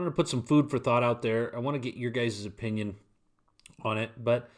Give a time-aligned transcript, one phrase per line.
[0.00, 1.54] wanted to put some food for thought out there.
[1.54, 2.96] I want to get your guys' opinion
[3.82, 4.48] on it, but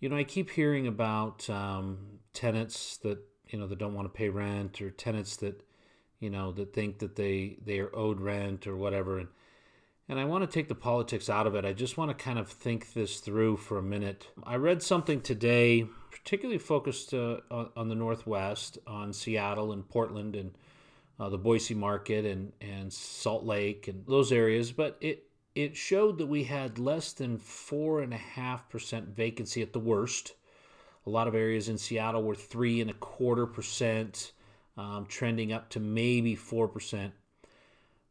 [0.00, 4.16] you know, I keep hearing about um, tenants that you know that don't want to
[4.16, 5.62] pay rent, or tenants that
[6.20, 9.28] you know that think that they they are owed rent or whatever, and
[10.08, 11.66] and I want to take the politics out of it.
[11.66, 14.28] I just want to kind of think this through for a minute.
[14.42, 20.52] I read something today, particularly focused uh, on the Northwest, on Seattle and Portland and
[21.18, 26.18] uh, the Boise market and, and Salt Lake and those areas, but it it showed
[26.18, 30.34] that we had less than four and a half percent vacancy at the worst.
[31.06, 34.32] A lot of areas in Seattle were three and a quarter percent,
[34.76, 37.12] um, trending up to maybe four percent.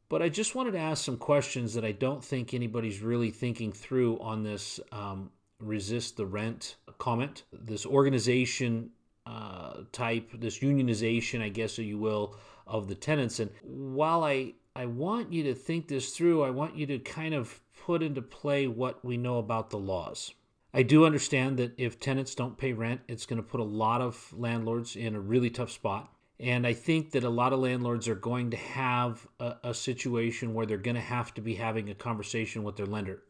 [0.10, 3.72] But I just wanted to ask some questions that I don't think anybody's really thinking
[3.72, 7.44] through on this um, resist the rent comment.
[7.52, 8.92] This organization
[9.26, 13.40] uh, type, this unionization, I guess, so you will, of the tenants.
[13.40, 17.34] And while I, I want you to think this through, I want you to kind
[17.34, 20.34] of put into play what we know about the laws.
[20.74, 24.02] I do understand that if tenants don't pay rent, it's going to put a lot
[24.02, 26.12] of landlords in a really tough spot.
[26.40, 30.54] And I think that a lot of landlords are going to have a, a, situation
[30.54, 33.24] where they're going to have to be having a conversation with their lender.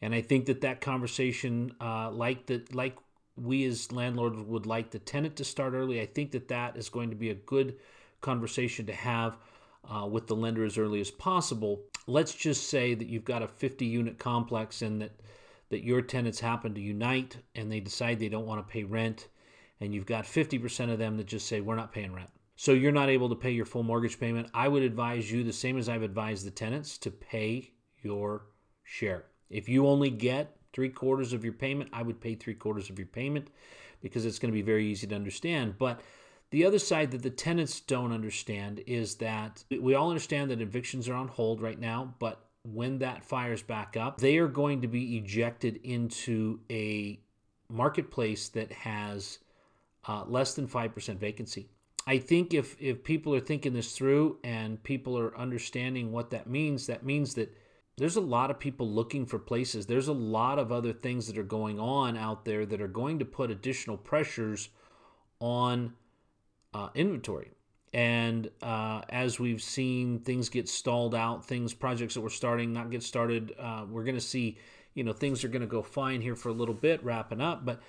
[0.00, 2.96] And I think that that conversation, uh, like that, like
[3.36, 6.88] we as landlords would like the tenant to start early, I think that that is
[6.88, 7.76] going to be a good
[8.20, 9.36] conversation to have
[9.88, 11.82] uh, with the lender as early as possible.
[12.06, 15.12] Let's just say that you've got a 50 unit complex and that
[15.70, 19.28] that your tenants happen to unite and they decide they don't want to pay rent
[19.80, 22.28] and you've got 50% of them that just say, we're not paying rent.
[22.56, 24.50] So you're not able to pay your full mortgage payment.
[24.52, 28.42] I would advise you, the same as I've advised the tenants, to pay your
[28.84, 29.24] share.
[29.48, 32.98] If you only get three quarters of your payment, I would pay three quarters of
[32.98, 33.48] your payment
[34.02, 35.76] because it's going to be very easy to understand.
[35.78, 36.00] But
[36.50, 41.08] the other side that the tenants don't understand is that we all understand that evictions
[41.08, 44.88] are on hold right now, but when that fires back up, they are going to
[44.88, 47.20] be ejected into a
[47.68, 49.38] marketplace that has
[50.06, 51.68] uh, less than 5% vacancy.
[52.06, 56.48] I think if, if people are thinking this through and people are understanding what that
[56.48, 57.54] means, that means that
[57.96, 59.86] there's a lot of people looking for places.
[59.86, 63.18] There's a lot of other things that are going on out there that are going
[63.18, 64.70] to put additional pressures
[65.38, 65.92] on
[66.74, 67.50] uh, inventory.
[67.92, 72.90] And uh, as we've seen things get stalled out, things, projects that were starting not
[72.90, 74.58] get started, uh, we're going to see,
[74.94, 77.64] you know, things are going to go fine here for a little bit, wrapping up.
[77.64, 77.80] But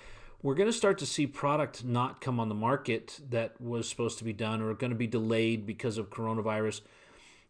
[0.42, 4.18] we're going to start to see product not come on the market that was supposed
[4.18, 6.80] to be done or going to be delayed because of coronavirus.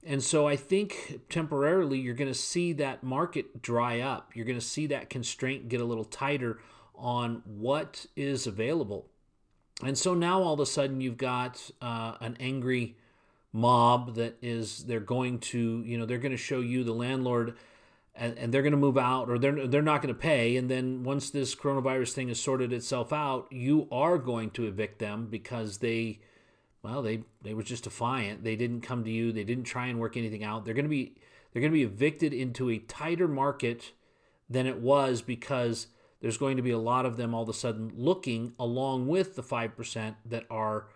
[0.04, 4.32] And so I think temporarily you're going to see that market dry up.
[4.34, 6.59] You're going to see that constraint get a little tighter
[6.94, 9.06] on what is available.
[9.84, 12.97] And so now all of a sudden you've got uh, an angry
[13.53, 17.56] mob that is they're going to, you know, they're going to show you the landlord
[18.15, 20.56] and, and they're going to move out or they're, they're not going to pay.
[20.56, 24.99] And then once this coronavirus thing has sorted itself out, you are going to evict
[24.99, 26.21] them because they,
[26.83, 28.44] well, they, they were just defiant.
[28.44, 29.33] They didn't come to you.
[29.33, 30.65] They didn't try and work anything out.
[30.65, 31.15] They're going to be,
[31.53, 33.93] they're going to be evicted into a tighter market
[34.49, 35.89] than it was because
[36.22, 39.37] there's going to be a lot of them all of a sudden looking along with
[39.37, 40.87] the 5% that are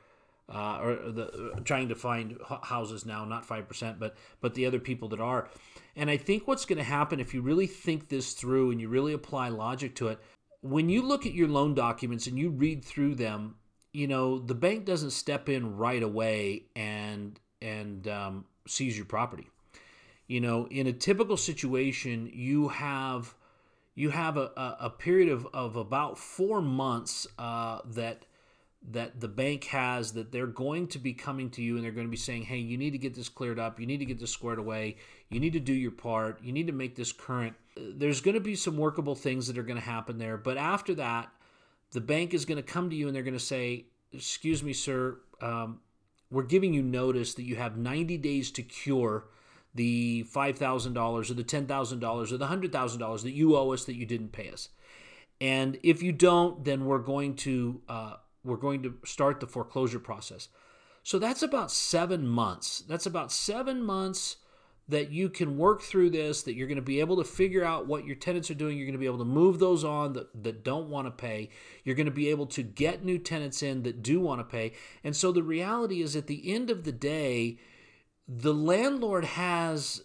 [0.48, 4.78] uh, or the, uh, trying to find houses now, not 5%, but, but the other
[4.78, 5.48] people that are.
[5.96, 8.88] And I think what's going to happen if you really think this through and you
[8.88, 10.20] really apply logic to it,
[10.60, 13.56] when you look at your loan documents and you read through them,
[13.92, 19.48] you know the bank doesn't step in right away and and um, seize your property.
[20.26, 23.34] You know, in a typical situation, you have
[23.96, 28.26] you have a, a, a period of, of about four months uh, that
[28.88, 32.06] that the bank has that they're going to be coming to you and they're going
[32.06, 33.80] to be saying, hey, you need to get this cleared up.
[33.80, 34.98] You need to get this squared away.
[35.28, 36.40] You need to do your part.
[36.40, 37.56] You need to make this current.
[37.76, 40.36] There's going to be some workable things that are going to happen there.
[40.36, 41.30] But after that,
[41.90, 44.72] the bank is going to come to you and they're going to say, excuse me,
[44.72, 45.80] sir, um,
[46.30, 49.24] we're giving you notice that you have 90 days to cure
[49.76, 54.32] the $5,000 or the $10,000 or the $100,000 that you owe us that you didn't
[54.32, 54.70] pay us.
[55.40, 59.98] And if you don't, then we're going to uh, we're going to start the foreclosure
[59.98, 60.48] process.
[61.02, 62.82] So that's about seven months.
[62.88, 64.36] That's about seven months
[64.88, 67.88] that you can work through this, that you're going to be able to figure out
[67.88, 68.76] what your tenants are doing.
[68.76, 71.50] You're going to be able to move those on that, that don't want to pay.
[71.84, 74.72] You're going to be able to get new tenants in that do want to pay.
[75.02, 77.58] And so the reality is at the end of the day,
[78.28, 80.02] the landlord has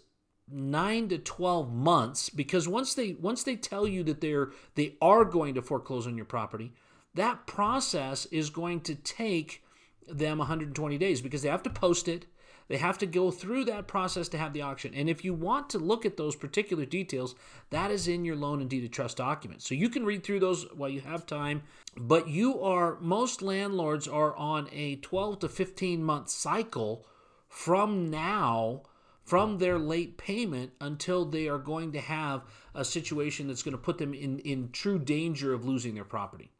[0.48, 5.24] nine to 12 months because once they once they tell you that they're they are
[5.24, 6.72] going to foreclose on your property
[7.14, 9.62] that process is going to take
[10.08, 12.26] them 120 days because they have to post it,
[12.68, 14.94] They have to go through that process to have the auction.
[14.94, 17.34] And if you want to look at those particular details,
[17.70, 19.62] that is in your loan and deed of trust document.
[19.62, 21.62] So you can read through those while you have time.
[21.96, 27.04] But you are, most landlords are on a 12 to 15 month cycle
[27.52, 28.80] from now
[29.22, 32.42] from their late payment until they are going to have
[32.74, 36.50] a situation that's going to put them in, in true danger of losing their property.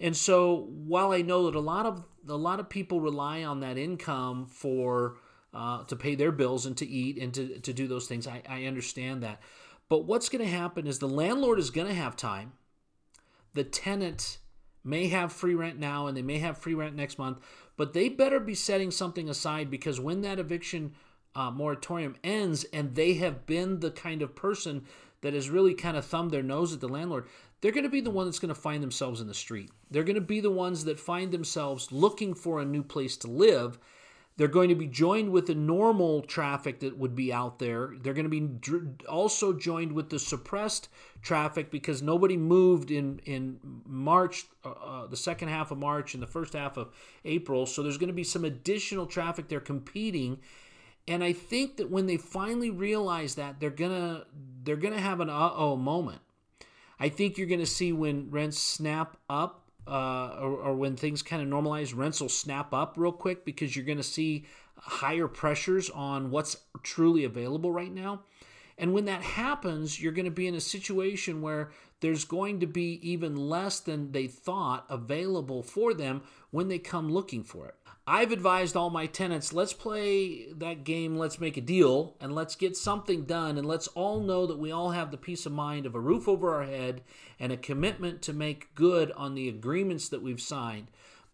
[0.00, 3.60] And so while I know that a lot of a lot of people rely on
[3.60, 5.16] that income for
[5.54, 8.42] uh, to pay their bills and to eat and to, to do those things, I,
[8.48, 9.40] I understand that.
[9.88, 12.52] But what's going to happen is the landlord is going to have time.
[13.54, 14.38] The tenant
[14.82, 17.40] may have free rent now and they may have free rent next month,
[17.76, 20.94] but they better be setting something aside because when that eviction
[21.34, 24.84] uh, moratorium ends and they have been the kind of person
[25.20, 27.26] that has really kind of thumbed their nose at the landlord,
[27.60, 29.70] they're going to be the one that's going to find themselves in the street.
[29.90, 33.28] They're going to be the ones that find themselves looking for a new place to
[33.28, 33.78] live.
[34.36, 37.94] They're going to be joined with the normal traffic that would be out there.
[37.98, 40.88] They're going to be also joined with the suppressed
[41.22, 46.22] traffic because nobody moved in in March, uh, uh, the second half of March and
[46.22, 46.92] the first half of
[47.24, 47.64] April.
[47.64, 49.48] So there's going to be some additional traffic.
[49.48, 50.40] They're competing,
[51.08, 54.24] and I think that when they finally realize that, they're gonna
[54.64, 56.20] they're gonna have an uh oh moment.
[57.00, 61.42] I think you're gonna see when rents snap up, uh, or, or when things kind
[61.42, 64.44] of normalize, rents will snap up real quick because you're gonna see
[64.78, 68.22] higher pressures on what's truly available right now.
[68.78, 72.66] And when that happens, you're going to be in a situation where there's going to
[72.66, 77.74] be even less than they thought available for them when they come looking for it.
[78.08, 82.54] I've advised all my tenants let's play that game, let's make a deal, and let's
[82.54, 85.86] get something done, and let's all know that we all have the peace of mind
[85.86, 87.02] of a roof over our head
[87.40, 90.86] and a commitment to make good on the agreements that we've signed.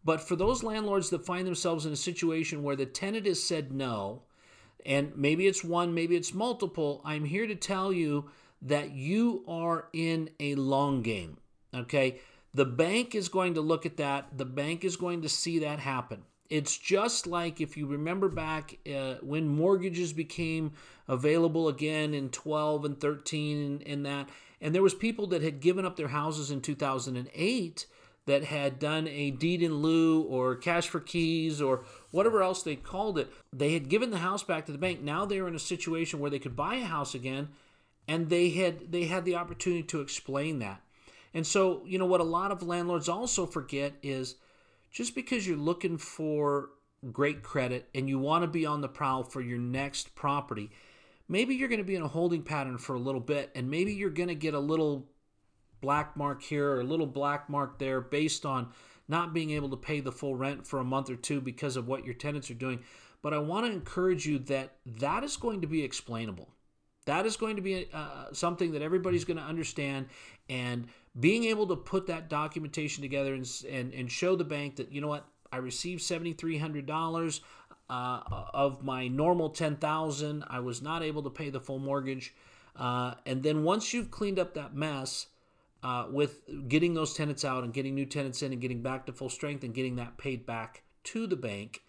[0.03, 3.71] But for those landlords that find themselves in a situation where the tenant has said
[3.71, 4.23] no,
[4.87, 8.31] and maybe it's one, maybe it's multiple, I'm here to tell you
[8.63, 11.37] that you are in a long game.
[11.75, 12.21] Okay?
[12.55, 15.79] The bank is going to look at that, the bank is going to see that
[15.79, 16.25] happen.
[16.53, 20.73] It's just like if you remember back uh, when mortgages became
[21.09, 24.29] available again in 12 and 13 and, and that,
[24.61, 27.87] and there was people that had given up their houses in 2008
[28.27, 32.77] that had done a deed in lieu or cash for keys or whatever else they
[32.77, 33.33] called it.
[33.51, 35.01] They had given the house back to the bank.
[35.01, 37.49] Now they were in a situation where they could buy a house again,
[38.07, 40.83] and they had they had the opportunity to explain that.
[41.33, 44.35] And so, you know what a lot of landlords also forget is
[44.93, 46.71] just because you're looking for
[47.11, 50.71] great credit and you want to be on the prowl for your next property,
[51.29, 53.93] maybe you're going to be in a holding pattern for a little bit and maybe
[53.93, 55.09] you're going to get a little
[55.81, 58.69] black mark here or a little black mark there based on
[59.09, 61.89] not being able to pay the full rent for a month or two because of
[61.89, 62.79] what your tenants are doing.
[63.21, 66.49] But I want to encourage you that that is going to be explainable.
[67.07, 70.07] That is going to be uh, something that everybody's going to understand.
[70.49, 70.87] And
[71.19, 75.01] being able to put that documentation together and, and, and show the bank that, you
[75.01, 77.41] know what, I received $7,300
[77.91, 78.21] uh,
[78.55, 82.35] of my normal 10000 I was not able to pay the full mortgage.
[82.75, 85.27] Uh, and then once you've cleaned up that mess,
[85.83, 89.13] uh, with getting those tenants out and getting new tenants in and getting back to
[89.13, 91.83] full strength and getting that paid back to the bank,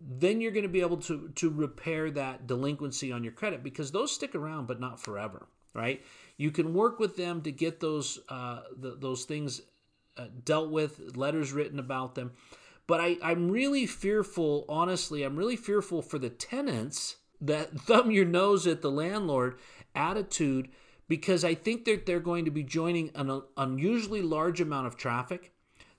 [0.00, 3.92] then you're going to be able to to repair that delinquency on your credit because
[3.92, 6.02] those stick around but not forever right?
[6.36, 9.60] You can work with them to get those uh, the, those things
[10.16, 12.32] uh, dealt with letters written about them.
[12.86, 18.24] But I, i'm really fearful honestly i'm really fearful for the tenants that thumb your
[18.24, 19.58] nose at the landlord
[19.96, 20.68] attitude
[21.08, 25.52] because i think that they're going to be joining an unusually large amount of traffic.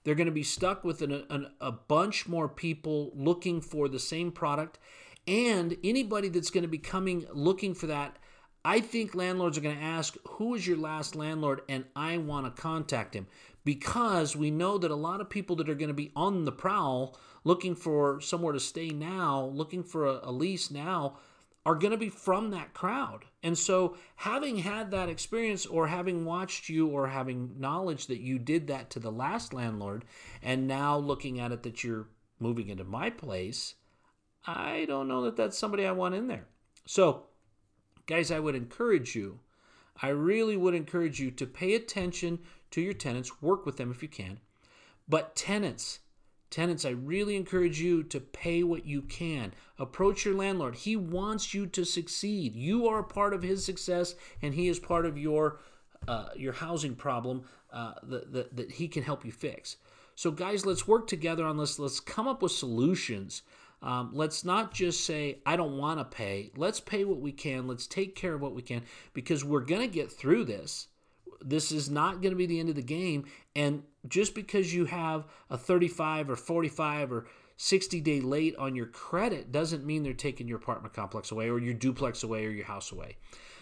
[0.07, 4.00] They're going to be stuck with an, an, a bunch more people looking for the
[4.00, 4.79] same product.
[5.27, 8.17] And anybody that's going to be coming looking for that,
[8.66, 11.62] I think landlords are going to ask, Who is your last landlord?
[11.70, 13.28] And I want to contact him
[13.64, 16.52] because we know that a lot of people that are going to be on the
[16.52, 21.18] prowl looking for somewhere to stay now, looking for a, a lease now,
[21.66, 23.26] are going to be from that crowd.
[23.44, 28.40] And so, having had that experience, or having watched you, or having knowledge that you
[28.40, 30.06] did that to the last landlord,
[30.42, 32.08] and now looking at it that you're
[32.40, 33.76] moving into my place,
[34.46, 36.48] I don't know that that's somebody I want in there.
[36.86, 37.26] So,
[38.08, 39.40] guys, I would encourage you,
[40.02, 42.40] I really would encourage you to pay attention
[42.72, 44.40] to your tenants, work with them if you can.
[45.08, 46.00] But, tenants,
[46.50, 49.54] Tenants, I really encourage you to pay what you can.
[49.78, 50.76] Approach your landlord.
[50.76, 52.56] He wants you to succeed.
[52.56, 55.60] You are part of his success, and he is part of your
[56.08, 59.76] uh, your housing problem uh, that, that, that he can help you fix.
[60.16, 61.80] So, guys, let's work together on this.
[61.80, 63.42] Let's come up with solutions
[63.81, 66.51] Um, let's not just say, I don't want to pay.
[66.55, 67.67] Let's pay what we can.
[67.67, 70.88] Let's take care of what we can because we're going to get through this.
[71.41, 73.25] This is not going to be the end of the game.
[73.55, 78.88] And just because you have a 35 or 45 or 60 day late on your
[78.88, 82.65] credit doesn't mean they're taking your apartment complex away or your duplex away or your
[82.65, 83.17] house away.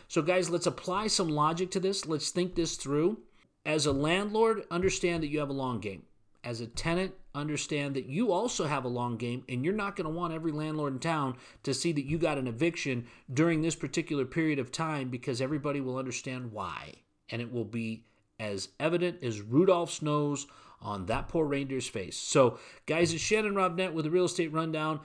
[0.08, 2.06] So, guys, let's apply some logic to this.
[2.06, 3.20] Let's think this through.
[3.66, 6.04] As a landlord, understand that you have a long game.
[6.46, 10.06] As a tenant, understand that you also have a long game, and you're not going
[10.06, 13.76] to want every landlord in town to see that you got an eviction during this
[13.76, 16.94] particular period of time because everybody will understand why.
[17.30, 18.06] And it will be
[18.40, 20.46] as evident as Rudolph's nose
[20.82, 22.16] on that poor reindeer's face.
[22.16, 25.00] So, guys, it's Shannon Robnett with the Real Estate Rundown.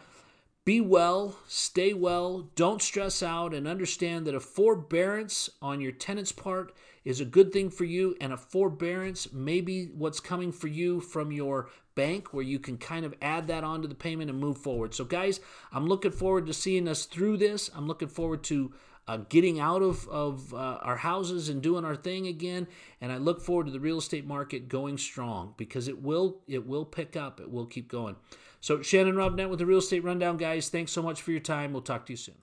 [0.66, 6.32] Be well, stay well, don't stress out, and understand that a forbearance on your tenant's
[6.32, 6.74] part
[7.10, 11.00] is a good thing for you, and a forbearance may be what's coming for you
[11.00, 14.58] from your bank, where you can kind of add that onto the payment and move
[14.58, 14.94] forward.
[14.94, 15.40] So, guys,
[15.72, 17.70] I'm looking forward to seeing us through this.
[17.74, 18.72] I'm looking forward to
[19.08, 22.68] uh, getting out of, of uh, our houses and doing our thing again.
[23.00, 26.64] And I look forward to the real estate market going strong because it will it
[26.64, 27.40] will pick up.
[27.40, 28.14] It will keep going.
[28.60, 30.68] So Shannon Robnett with the Real Estate Rundown, guys.
[30.68, 31.72] Thanks so much for your time.
[31.72, 32.36] We'll talk to you soon.